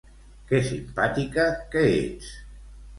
[0.51, 1.47] Que simpàtica
[1.77, 2.37] que ets.